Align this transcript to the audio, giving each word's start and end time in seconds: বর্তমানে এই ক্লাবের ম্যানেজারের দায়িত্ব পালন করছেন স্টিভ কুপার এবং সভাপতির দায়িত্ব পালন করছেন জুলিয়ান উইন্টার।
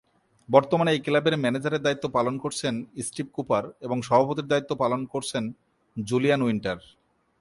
বর্তমানে 0.49 0.91
এই 0.91 1.01
ক্লাবের 1.05 1.35
ম্যানেজারের 1.37 1.83
দায়িত্ব 1.83 2.05
পালন 2.09 2.35
করছেন 2.37 2.73
স্টিভ 3.03 3.27
কুপার 3.33 3.63
এবং 3.81 3.97
সভাপতির 4.01 4.47
দায়িত্ব 4.47 4.71
পালন 4.75 5.01
করছেন 5.05 5.43
জুলিয়ান 5.97 6.41
উইন্টার। 6.41 6.79